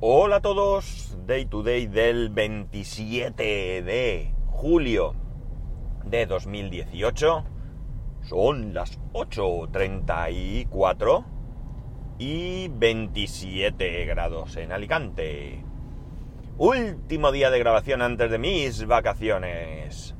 [0.00, 5.14] Hola a todos, Day to Day del 27 de julio
[6.04, 7.44] de 2018.
[8.22, 11.24] Son las 8.34
[12.18, 15.64] y 27 grados en Alicante.
[16.58, 20.14] Último día de grabación antes de mis vacaciones.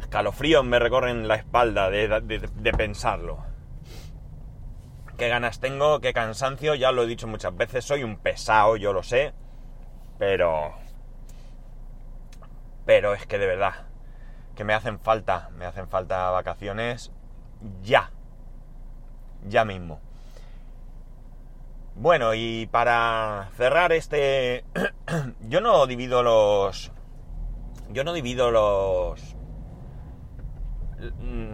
[0.00, 3.38] Escalofríos me recorren la espalda de, de- de pensarlo.
[5.16, 8.92] Qué ganas tengo, qué cansancio, ya lo he dicho muchas veces, soy un pesado, yo
[8.92, 9.34] lo sé,
[10.18, 10.74] pero...
[12.86, 13.86] Pero es que de verdad,
[14.56, 17.12] que me hacen falta, me hacen falta vacaciones
[17.82, 18.10] ya,
[19.46, 20.00] ya mismo.
[21.94, 24.64] Bueno, y para cerrar este...
[25.40, 26.90] yo no divido los...
[27.90, 29.36] Yo no divido los...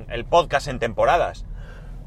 [0.08, 1.44] El podcast en temporadas.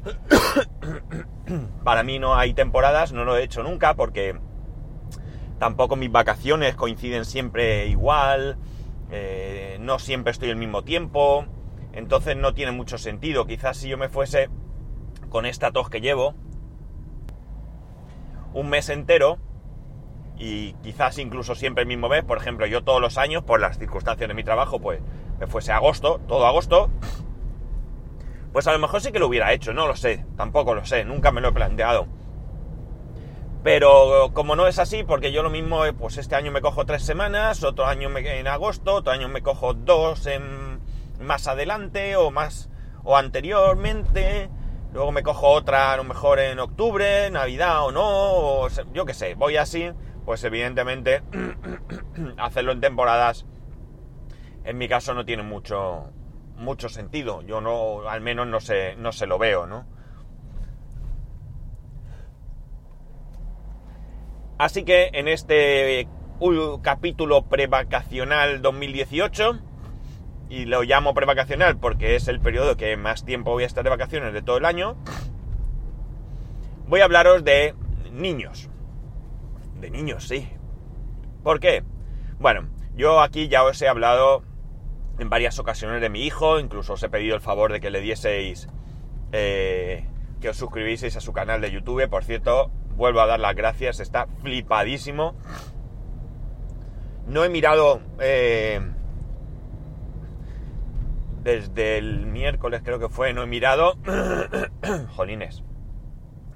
[1.84, 4.38] Para mí no hay temporadas, no lo he hecho nunca porque
[5.58, 8.58] tampoco mis vacaciones coinciden siempre igual,
[9.10, 11.46] eh, no siempre estoy al mismo tiempo,
[11.92, 13.46] entonces no tiene mucho sentido.
[13.46, 14.48] Quizás si yo me fuese
[15.28, 16.34] con esta tos que llevo
[18.54, 19.38] un mes entero
[20.36, 23.78] y quizás incluso siempre el mismo mes, por ejemplo, yo todos los años, por las
[23.78, 25.00] circunstancias de mi trabajo, pues
[25.38, 26.90] me fuese agosto, todo agosto,
[28.52, 31.04] pues a lo mejor sí que lo hubiera hecho, no lo sé, tampoco lo sé,
[31.04, 32.06] nunca me lo he planteado.
[33.62, 36.84] Pero como no es así, porque yo lo mismo, eh, pues este año me cojo
[36.84, 40.80] tres semanas, otro año me- en agosto, otro año me cojo dos en,
[41.20, 42.68] más adelante o más
[43.04, 44.50] o anteriormente,
[44.92, 49.14] luego me cojo otra a lo mejor en octubre, Navidad o no, o yo qué
[49.14, 49.92] sé, voy así,
[50.24, 51.22] pues evidentemente
[52.38, 53.46] hacerlo en temporadas
[54.64, 56.10] en mi caso no tiene mucho
[56.62, 57.42] mucho sentido.
[57.42, 59.84] Yo no, al menos no se, no se lo veo, ¿no?
[64.58, 66.06] Así que en este
[66.38, 69.58] ul- capítulo prevacacional 2018,
[70.48, 73.90] y lo llamo prevacacional porque es el periodo que más tiempo voy a estar de
[73.90, 74.96] vacaciones de todo el año,
[76.86, 77.74] voy a hablaros de
[78.12, 78.68] niños.
[79.80, 80.48] De niños, sí.
[81.42, 81.82] ¿Por qué?
[82.38, 84.42] Bueno, yo aquí ya os he hablado
[85.18, 88.00] en varias ocasiones de mi hijo, incluso os he pedido el favor de que le
[88.00, 88.68] dieseis,
[89.32, 90.06] eh,
[90.40, 92.08] que os suscribieseis a su canal de YouTube.
[92.08, 95.34] Por cierto, vuelvo a dar las gracias, está flipadísimo.
[97.26, 98.80] No he mirado eh,
[101.42, 103.96] desde el miércoles, creo que fue, no he mirado.
[105.16, 105.62] Jolines,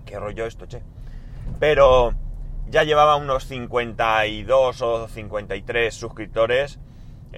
[0.05, 0.83] qué rollo esto, che.
[1.61, 2.15] Pero
[2.69, 6.81] ya llevaba unos 52 o 53 suscriptores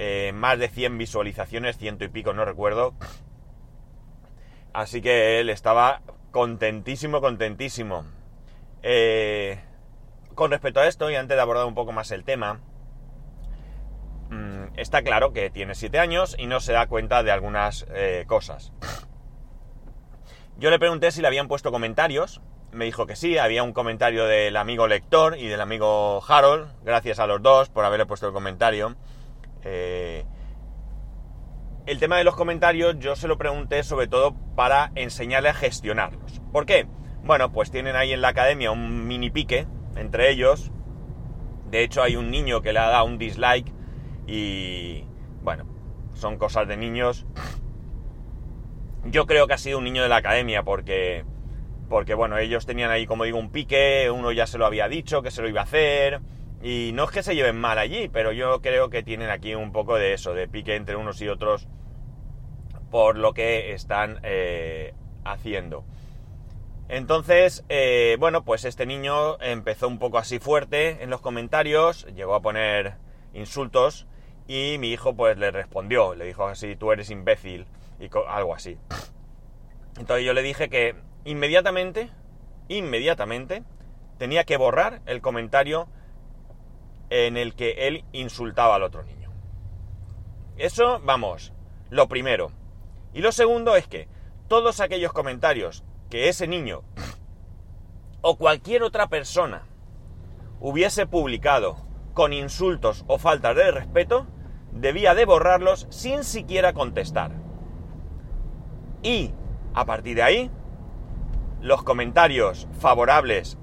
[0.00, 2.94] eh, más de 100 visualizaciones, ciento y pico, no recuerdo.
[4.72, 8.04] Así que él estaba contentísimo, contentísimo.
[8.84, 9.58] Eh,
[10.36, 12.60] con respecto a esto, y antes de abordar un poco más el tema,
[14.30, 18.22] mm, está claro que tiene 7 años y no se da cuenta de algunas eh,
[18.28, 18.72] cosas.
[20.58, 22.40] Yo le pregunté si le habían puesto comentarios.
[22.70, 26.70] Me dijo que sí, había un comentario del amigo lector y del amigo Harold.
[26.84, 28.94] Gracias a los dos por haberle puesto el comentario.
[29.64, 30.24] Eh,
[31.86, 36.40] el tema de los comentarios yo se lo pregunté sobre todo para enseñarle a gestionarlos.
[36.52, 36.86] ¿Por qué?
[37.24, 40.70] Bueno, pues tienen ahí en la academia un mini pique entre ellos.
[41.70, 43.72] De hecho hay un niño que le ha dado un dislike
[44.26, 45.04] y
[45.42, 45.64] bueno,
[46.12, 47.26] son cosas de niños.
[49.04, 51.24] Yo creo que ha sido un niño de la academia porque
[51.88, 55.22] porque bueno, ellos tenían ahí como digo un pique, uno ya se lo había dicho
[55.22, 56.20] que se lo iba a hacer.
[56.62, 59.72] Y no es que se lleven mal allí, pero yo creo que tienen aquí un
[59.72, 61.68] poco de eso, de pique entre unos y otros
[62.90, 65.84] por lo que están eh, haciendo.
[66.88, 72.34] Entonces, eh, bueno, pues este niño empezó un poco así fuerte en los comentarios, llegó
[72.34, 72.94] a poner
[73.34, 74.06] insultos
[74.46, 77.66] y mi hijo pues le respondió, le dijo así, tú eres imbécil
[78.00, 78.78] y algo así.
[79.98, 80.94] Entonces yo le dije que
[81.24, 82.10] inmediatamente,
[82.68, 83.64] inmediatamente,
[84.16, 85.88] tenía que borrar el comentario
[87.10, 89.30] en el que él insultaba al otro niño.
[90.56, 91.52] Eso, vamos,
[91.90, 92.52] lo primero.
[93.14, 94.08] Y lo segundo es que
[94.48, 96.82] todos aquellos comentarios que ese niño
[98.20, 99.62] o cualquier otra persona
[100.60, 101.76] hubiese publicado
[102.14, 104.26] con insultos o faltas de respeto,
[104.72, 107.30] debía de borrarlos sin siquiera contestar.
[109.02, 109.32] Y,
[109.74, 110.50] a partir de ahí,
[111.60, 113.56] los comentarios favorables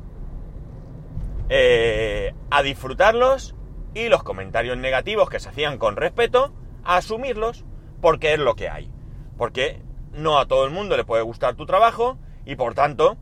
[1.50, 3.56] eh, a disfrutarlos
[3.94, 6.54] y los comentarios negativos que se hacían con respeto,
[6.84, 7.66] a asumirlos
[8.02, 8.92] porque es lo que hay.
[9.38, 9.82] Porque
[10.12, 13.18] no a todo el mundo le puede gustar tu trabajo y por tanto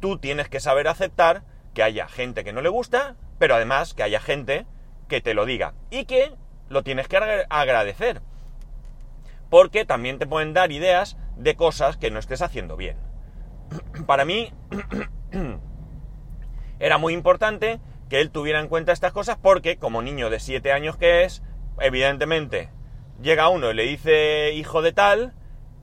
[0.00, 1.44] tú tienes que saber aceptar
[1.74, 4.66] que haya gente que no le gusta, pero además que haya gente
[5.08, 6.34] que te lo diga y que
[6.68, 7.16] lo tienes que
[7.48, 8.22] agradecer.
[9.50, 12.96] Porque también te pueden dar ideas de cosas que no estés haciendo bien.
[14.06, 14.52] Para mí
[16.82, 17.78] era muy importante
[18.10, 21.40] que él tuviera en cuenta estas cosas porque como niño de 7 años que es,
[21.78, 22.70] evidentemente
[23.22, 25.32] llega uno y le dice hijo de tal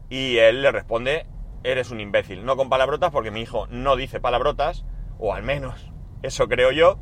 [0.09, 1.25] y él le responde
[1.63, 2.43] eres un imbécil.
[2.43, 4.85] No con palabrotas porque mi hijo no dice palabrotas,
[5.19, 5.89] o al menos
[6.21, 6.99] eso creo yo,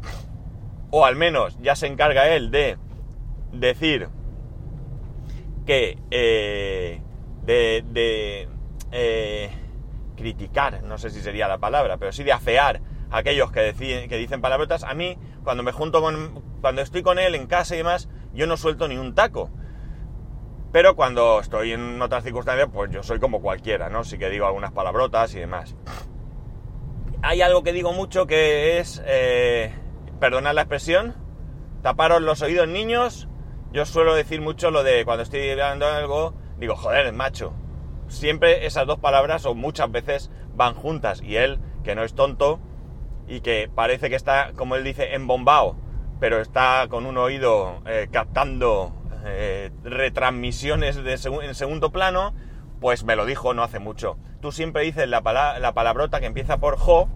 [0.91, 2.77] o al menos ya se encarga él de
[3.51, 4.09] decir
[5.65, 7.01] que eh,
[7.43, 8.47] de, de
[8.91, 9.49] eh,
[10.15, 12.79] criticar, no sé si sería la palabra, pero sí de afear
[13.11, 13.73] aquellos que,
[14.09, 14.83] que dicen palabrotas.
[14.83, 18.47] A mí, cuando me junto con, cuando estoy con él en casa y demás, yo
[18.47, 19.49] no suelto ni un taco.
[20.71, 24.03] Pero cuando estoy en otras circunstancias, pues yo soy como cualquiera, ¿no?
[24.03, 25.75] Sí que digo algunas palabrotas y demás.
[27.21, 29.73] Hay algo que digo mucho que es, eh,
[30.19, 31.15] perdonad la expresión,
[31.81, 33.27] taparos los oídos niños.
[33.71, 37.53] Yo suelo decir mucho lo de cuando estoy hablando algo, digo, joder, macho.
[38.07, 42.59] Siempre esas dos palabras o muchas veces van juntas y él, que no es tonto
[43.27, 45.75] y que parece que está, como él dice, embombado,
[46.19, 48.93] pero está con un oído eh, captando
[49.25, 51.13] eh, retransmisiones de
[51.43, 52.33] en segundo plano,
[52.79, 54.17] pues me lo dijo no hace mucho.
[54.41, 55.21] Tú siempre dices la,
[55.59, 57.09] la palabrota que empieza por jo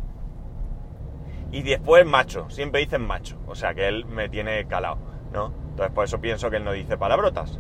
[1.52, 4.98] y después macho, siempre dices macho, o sea que él me tiene calado,
[5.34, 5.54] ¿no?
[5.70, 7.60] Entonces por eso pienso que él no dice palabrotas.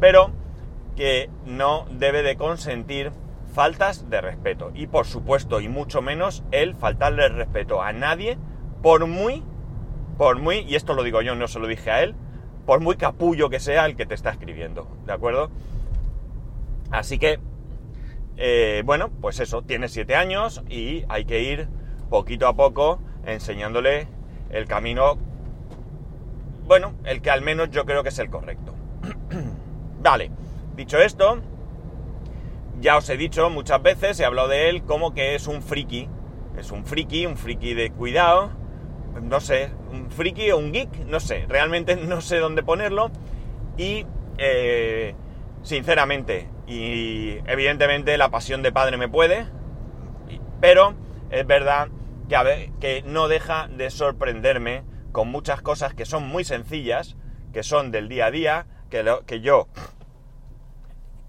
[0.00, 0.32] Pero
[0.96, 3.12] que no debe de consentir
[3.52, 4.70] faltas de respeto.
[4.74, 8.38] Y por supuesto, y mucho menos, él faltarle el respeto a nadie,
[8.82, 9.42] por muy,
[10.18, 12.14] por muy, y esto lo digo yo, no se lo dije a él,
[12.66, 15.50] por muy capullo que sea el que te está escribiendo, ¿de acuerdo?
[16.90, 17.40] Así que,
[18.36, 21.68] eh, bueno, pues eso, tiene siete años y hay que ir
[22.08, 24.08] poquito a poco enseñándole
[24.50, 25.18] el camino,
[26.66, 28.74] bueno, el que al menos yo creo que es el correcto.
[30.02, 30.30] vale,
[30.76, 31.40] dicho esto,
[32.82, 36.08] ya os he dicho muchas veces, he hablado de él como que es un friki,
[36.58, 38.50] es un friki, un friki de cuidado,
[39.22, 43.12] no sé, un friki o un geek, no sé, realmente no sé dónde ponerlo.
[43.78, 44.04] Y,
[44.36, 45.14] eh,
[45.62, 49.46] sinceramente, y evidentemente la pasión de padre me puede,
[50.60, 50.94] pero
[51.30, 51.88] es verdad
[52.28, 54.82] que, que no deja de sorprenderme
[55.12, 57.16] con muchas cosas que son muy sencillas,
[57.52, 59.68] que son del día a día, que, que yo,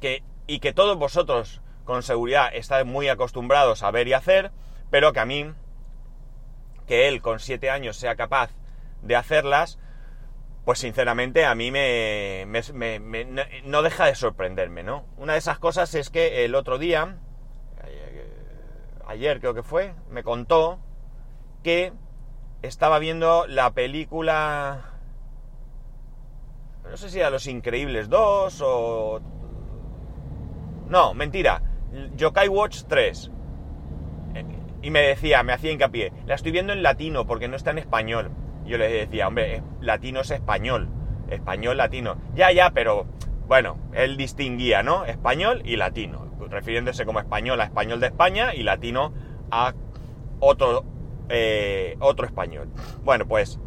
[0.02, 4.52] que, y que todos vosotros con seguridad estáis muy acostumbrados a ver y hacer,
[4.90, 5.54] pero que a mí
[6.88, 8.52] que él con siete años sea capaz
[9.02, 9.80] de hacerlas,
[10.66, 12.46] pues sinceramente a mí me,
[13.66, 15.06] no deja de sorprenderme, ¿no?
[15.18, 17.18] Una de esas cosas es que el otro día,
[19.06, 20.80] ayer creo que fue, me contó
[21.64, 21.94] que
[22.62, 24.86] estaba viendo la película,
[26.90, 29.22] no sé si era Los Increíbles 2 o...
[30.88, 31.62] No, mentira,
[32.16, 33.32] Yokai Watch 3
[34.84, 37.78] y me decía, me hacía hincapié, la estoy viendo en latino porque no está en
[37.78, 38.32] español.
[38.66, 40.90] Yo le decía, hombre, latino es español,
[41.30, 42.18] español, latino.
[42.36, 43.06] Ya, ya, pero
[43.48, 45.06] bueno, él distinguía, ¿no?
[45.06, 49.14] Español y latino, refiriéndose como español a español de España y latino
[49.52, 49.74] a
[50.42, 50.84] otro,
[51.30, 52.68] eh, otro español.
[53.06, 53.62] Bueno, pues,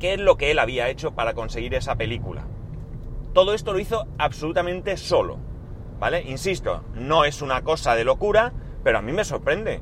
[0.00, 2.46] ¿qué es lo que él había hecho para conseguir esa película?
[3.34, 5.38] Todo esto lo hizo absolutamente solo,
[6.02, 6.22] ¿vale?
[6.22, 9.80] Insisto, no es una cosa de locura, pero a mí me sorprende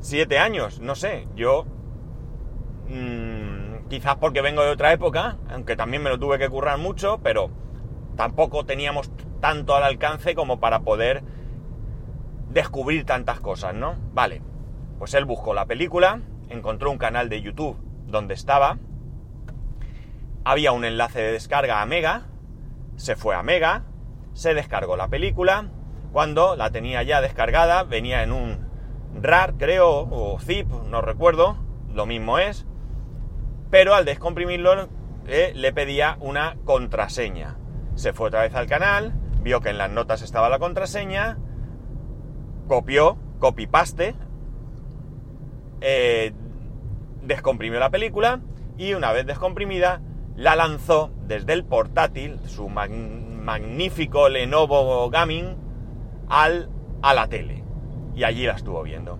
[0.00, 1.64] siete años, no sé, yo
[2.88, 7.20] mmm, quizás porque vengo de otra época, aunque también me lo tuve que currar mucho,
[7.22, 7.52] pero
[8.16, 11.22] tampoco teníamos tanto al alcance como para poder
[12.48, 13.94] descubrir tantas cosas, ¿no?
[14.12, 14.42] Vale,
[14.98, 17.76] pues él buscó la película, encontró un canal de YouTube
[18.08, 18.78] donde estaba,
[20.42, 22.26] había un enlace de descarga a Mega,
[22.96, 23.84] se fue a Mega,
[24.32, 25.70] se descargó la película,
[26.12, 28.70] cuando la tenía ya descargada venía en un
[29.14, 31.56] RAR, creo, o zip, no recuerdo,
[31.92, 32.66] lo mismo es,
[33.70, 34.88] pero al descomprimirlo
[35.26, 37.56] eh, le pedía una contraseña.
[37.94, 41.38] Se fue otra vez al canal, vio que en las notas estaba la contraseña,
[42.66, 44.14] copió, copy-paste,
[45.80, 46.32] eh,
[47.22, 48.40] descomprimió la película
[48.76, 50.00] y una vez descomprimida
[50.36, 52.68] la lanzó desde el portátil, su
[53.40, 55.56] magnífico Lenovo Gaming,
[56.28, 56.70] al,
[57.02, 57.64] a la tele
[58.14, 59.18] y allí la estuvo viendo.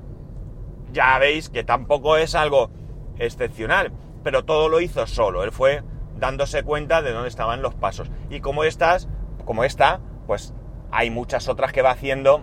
[0.93, 2.71] Ya veis que tampoco es algo
[3.19, 5.45] excepcional, pero todo lo hizo solo.
[5.45, 5.83] Él fue
[6.19, 8.11] dándose cuenta de dónde estaban los pasos.
[8.29, 9.09] Y como estas,
[9.45, 10.53] como esta, pues
[10.91, 12.43] hay muchas otras que va haciendo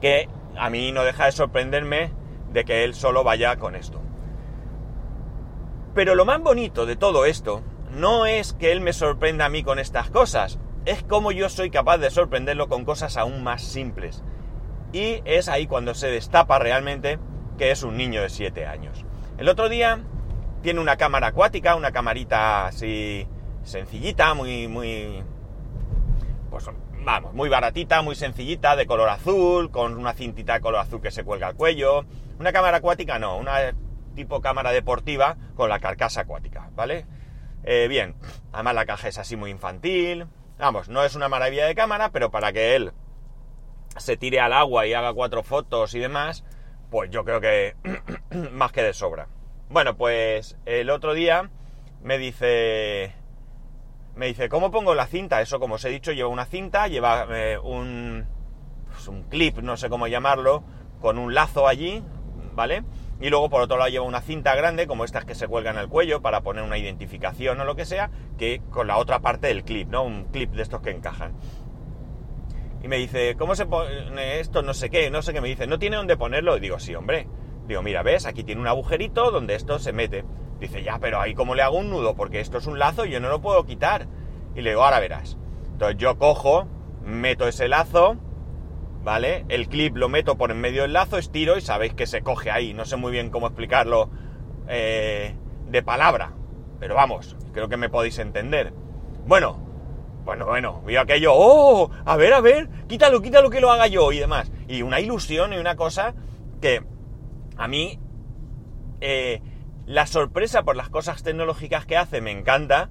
[0.00, 2.12] que a mí no deja de sorprenderme
[2.52, 4.00] de que él solo vaya con esto.
[5.94, 9.62] Pero lo más bonito de todo esto no es que él me sorprenda a mí
[9.62, 14.22] con estas cosas, es como yo soy capaz de sorprenderlo con cosas aún más simples.
[14.92, 17.18] Y es ahí cuando se destapa realmente
[17.58, 19.04] que es un niño de 7 años.
[19.38, 20.00] El otro día
[20.62, 23.26] tiene una cámara acuática, una camarita así
[23.62, 25.22] sencillita, muy, muy,
[26.50, 26.66] pues
[27.04, 31.10] vamos, muy baratita, muy sencillita, de color azul, con una cintita de color azul que
[31.10, 32.04] se cuelga al cuello.
[32.38, 33.74] Una cámara acuática no, una
[34.14, 37.06] tipo cámara deportiva con la carcasa acuática, ¿vale?
[37.64, 38.14] Eh, bien,
[38.52, 40.26] además la caja es así muy infantil.
[40.58, 42.92] Vamos, no es una maravilla de cámara, pero para que él
[43.96, 46.44] se tire al agua y haga cuatro fotos y demás,
[46.90, 47.76] pues yo creo que
[48.52, 49.28] más que de sobra.
[49.68, 51.50] Bueno, pues el otro día
[52.02, 53.14] me dice,
[54.14, 55.40] me dice, ¿cómo pongo la cinta?
[55.40, 58.26] Eso, como os he dicho, lleva una cinta, lleva eh, un,
[58.90, 60.64] pues un clip, no sé cómo llamarlo,
[61.00, 62.02] con un lazo allí,
[62.54, 62.82] ¿vale?
[63.20, 65.88] Y luego por otro lado lleva una cinta grande, como estas que se cuelgan al
[65.88, 69.62] cuello, para poner una identificación o lo que sea, que con la otra parte del
[69.62, 70.02] clip, ¿no?
[70.04, 71.34] Un clip de estos que encajan.
[72.82, 74.62] Y me dice, ¿cómo se pone esto?
[74.62, 75.66] No sé qué, no sé qué me dice.
[75.66, 76.56] ¿No tiene dónde ponerlo?
[76.56, 77.28] Y digo, sí, hombre.
[77.66, 78.24] Digo, mira, ¿ves?
[78.24, 80.24] Aquí tiene un agujerito donde esto se mete.
[80.58, 83.10] Dice, ya, pero ahí cómo le hago un nudo, porque esto es un lazo y
[83.10, 84.06] yo no lo puedo quitar.
[84.54, 85.36] Y le digo, ahora verás.
[85.72, 86.66] Entonces yo cojo,
[87.04, 88.16] meto ese lazo,
[89.02, 89.44] ¿vale?
[89.48, 92.50] El clip lo meto por en medio del lazo, estiro y sabéis que se coge
[92.50, 92.74] ahí.
[92.74, 94.10] No sé muy bien cómo explicarlo
[94.68, 95.34] eh,
[95.68, 96.32] de palabra,
[96.78, 98.72] pero vamos, creo que me podéis entender.
[99.26, 99.66] Bueno,
[100.24, 101.90] bueno, bueno, veo aquello, ¡oh!
[102.04, 104.52] A ver, a ver, quítalo, quítalo que lo haga yo y demás.
[104.68, 106.14] Y una ilusión y una cosa
[106.60, 106.82] que
[107.56, 107.98] a mí
[109.00, 109.42] eh,
[109.86, 112.90] la sorpresa por las cosas tecnológicas que hace me encanta,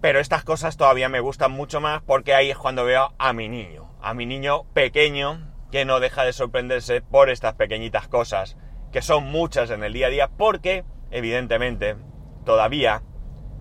[0.00, 3.48] pero estas cosas todavía me gustan mucho más porque ahí es cuando veo a mi
[3.48, 8.56] niño a mi niño pequeño que no deja de sorprenderse por estas pequeñitas cosas,
[8.92, 11.96] que son muchas en el día a día, porque evidentemente
[12.44, 13.02] todavía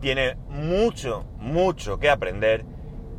[0.01, 2.63] tiene mucho, mucho que aprender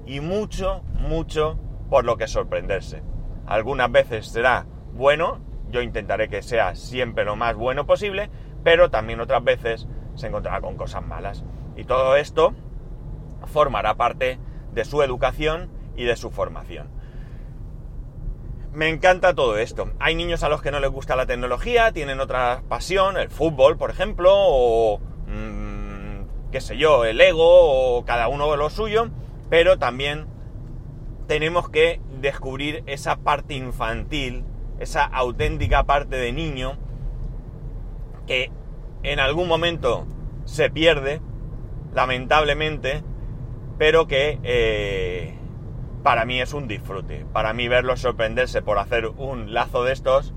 [0.07, 1.59] y mucho, mucho
[1.91, 3.03] por lo que sorprenderse.
[3.45, 8.31] Algunas veces será bueno, yo intentaré que sea siempre lo más bueno posible,
[8.63, 11.45] pero también otras veces se encontrará con cosas malas.
[11.75, 12.55] Y todo esto
[13.47, 14.39] formará parte
[14.73, 16.89] de su educación y de su formación.
[18.73, 19.91] Me encanta todo esto.
[19.99, 23.79] Hay niños a los que no les gusta la tecnología, tienen otra pasión, el fútbol,
[23.79, 29.09] por ejemplo, o mm, qué sé yo, el ego, o cada uno lo suyo,
[29.49, 30.27] pero también
[31.27, 34.45] tenemos que descubrir esa parte infantil,
[34.79, 36.77] esa auténtica parte de niño
[38.27, 38.51] que
[39.03, 40.07] en algún momento
[40.45, 41.21] se pierde,
[41.95, 43.03] lamentablemente,
[43.79, 45.35] pero que eh,
[46.03, 47.27] para mí es un disfrute.
[47.33, 50.35] Para mí verlo sorprenderse por hacer un lazo de estos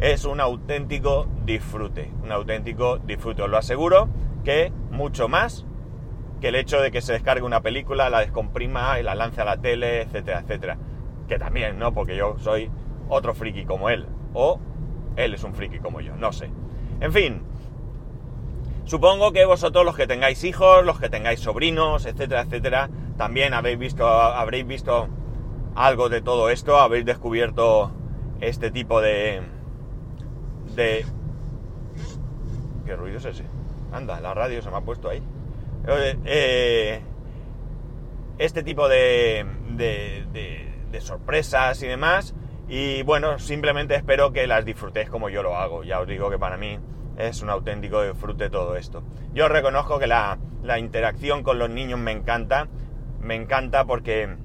[0.00, 2.10] es un auténtico disfrute.
[2.22, 3.42] Un auténtico disfrute.
[3.42, 4.08] Os lo aseguro
[4.42, 5.64] que mucho más
[6.40, 9.44] que el hecho de que se descargue una película, la descomprima y la lance a
[9.44, 10.78] la tele, etcétera, etcétera.
[11.28, 11.94] Que también, ¿no?
[11.94, 12.70] Porque yo soy
[13.08, 14.06] otro friki como él.
[14.34, 14.60] O
[15.16, 16.50] él es un friki como yo, no sé.
[17.00, 17.42] En fin,
[18.84, 23.78] Supongo que vosotros los que tengáis hijos, los que tengáis sobrinos, etcétera, etcétera, también habéis
[23.78, 25.08] visto, habréis visto
[25.74, 27.90] algo de todo esto, habéis descubierto
[28.40, 29.42] este tipo de...
[30.74, 31.06] de...
[32.84, 33.44] ¿Qué ruido es ese?
[33.92, 35.22] Anda, la radio se me ha puesto ahí.
[36.24, 37.00] Eh,
[38.38, 40.24] este tipo de, de,
[40.90, 42.34] de sorpresas y demás.
[42.68, 45.84] Y bueno, simplemente espero que las disfrutéis como yo lo hago.
[45.84, 46.78] Ya os digo que para mí
[47.16, 49.02] es un auténtico disfrute todo esto.
[49.32, 50.38] Yo reconozco que la,
[50.78, 52.68] interacción con los niños me encanta,
[53.20, 54.36] me encanta porque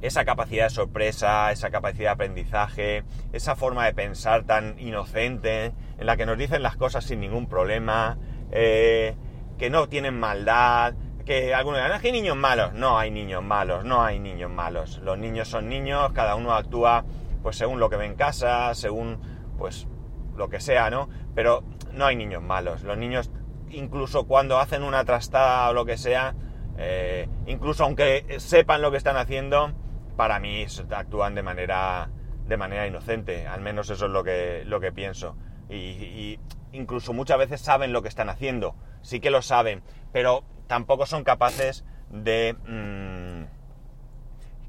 [0.00, 6.06] esa capacidad de sorpresa, esa capacidad de aprendizaje, esa forma de pensar tan inocente, en
[6.06, 8.18] la que nos dicen las cosas sin ningún problema,
[8.50, 9.14] eh,
[9.58, 12.72] que no tienen maldad, que algunos dirán, que hay niños malos.
[12.74, 14.98] No hay niños malos, no hay niños malos.
[14.98, 17.04] Los niños son niños, cada uno actúa
[17.42, 19.20] pues según lo que ve en casa, según
[19.58, 19.86] pues
[20.36, 21.08] lo que sea, ¿no?
[21.34, 21.62] Pero
[21.92, 22.82] no hay niños malos.
[22.82, 23.30] Los niños,
[23.70, 26.34] incluso cuando hacen una trastada o lo que sea,
[26.78, 29.72] eh, incluso aunque sepan lo que están haciendo,
[30.16, 32.10] para mí actúan de manera,
[32.46, 33.46] de manera inocente.
[33.46, 35.36] Al menos eso es lo que, lo que pienso.
[35.68, 36.38] Y,
[36.72, 38.74] incluso muchas veces saben lo que están haciendo.
[39.02, 43.44] Sí que lo saben, pero tampoco son capaces de mm,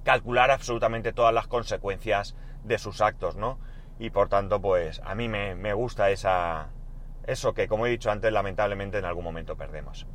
[0.03, 3.59] calcular absolutamente todas las consecuencias de sus actos, ¿no?
[3.99, 6.69] Y por tanto pues a mí me, gusta esa,
[7.25, 10.07] eso que como he dicho antes lamentablemente en algún momento perdemos.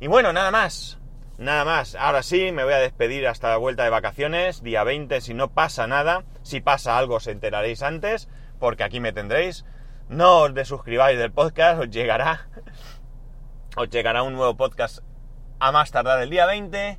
[0.00, 0.98] Y bueno, nada más,
[1.38, 5.20] nada más, ahora sí me voy a despedir hasta la vuelta de vacaciones, día 20
[5.20, 9.64] si no pasa nada, si pasa algo os enteraréis antes, porque aquí me tendréis,
[10.08, 12.48] no os desuscribáis del podcast, os llegará
[13.76, 15.00] os llegará un nuevo podcast
[15.58, 16.98] a más tardar el día 20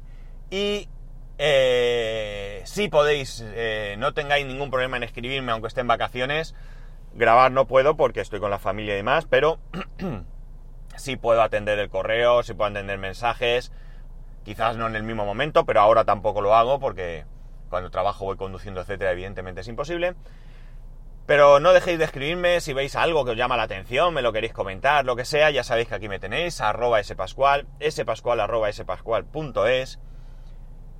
[0.49, 0.89] y
[1.37, 6.55] eh, si podéis, eh, no tengáis ningún problema en escribirme aunque esté en vacaciones,
[7.13, 9.59] grabar no puedo porque estoy con la familia y demás, pero
[10.95, 13.71] sí puedo atender el correo, sí puedo atender mensajes,
[14.43, 17.25] quizás no en el mismo momento, pero ahora tampoco lo hago porque
[17.69, 20.15] cuando trabajo voy conduciendo, etcétera, evidentemente es imposible.
[21.25, 24.31] Pero no dejéis de escribirme si veis algo que os llama la atención, me lo
[24.31, 28.71] queréis comentar, lo que sea, ya sabéis que aquí me tenéis, arroba spascual, spascual arroba
[28.71, 29.99] spascual.es.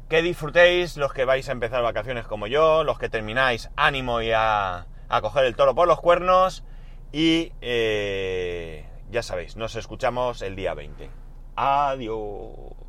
[0.09, 4.31] Que disfrutéis los que vais a empezar vacaciones como yo, los que termináis, ánimo y
[4.31, 6.63] a, a coger el toro por los cuernos.
[7.11, 11.09] Y eh, ya sabéis, nos escuchamos el día 20.
[11.55, 12.84] Adiós.